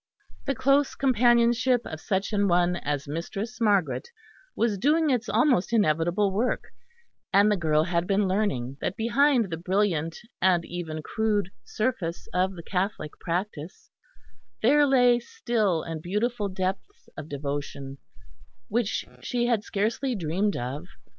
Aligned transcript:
The 0.47 0.55
close 0.55 0.95
companionship 0.95 1.85
of 1.85 2.01
such 2.01 2.33
an 2.33 2.47
one 2.47 2.75
as 2.77 3.07
Mistress 3.07 3.61
Margaret 3.61 4.09
was 4.55 4.79
doing 4.79 5.11
its 5.11 5.29
almost 5.29 5.71
inevitable 5.71 6.31
work; 6.31 6.69
and 7.31 7.51
the 7.51 7.55
girl 7.55 7.83
had 7.83 8.07
been 8.07 8.27
learning 8.27 8.77
that 8.81 8.97
behind 8.97 9.51
the 9.51 9.57
brilliant 9.57 10.17
and 10.41 10.65
even 10.65 11.03
crude 11.03 11.51
surface 11.63 12.27
of 12.33 12.55
the 12.55 12.63
Catholic 12.63 13.11
practice, 13.19 13.91
there 14.63 14.87
lay 14.87 15.19
still 15.19 15.83
and 15.83 16.01
beautiful 16.01 16.49
depths 16.49 17.07
of 17.15 17.29
devotion 17.29 17.99
which 18.69 19.05
she 19.21 19.45
had 19.45 19.63
scarcely 19.63 20.15
dreamed 20.15 20.57
of. 20.57 20.87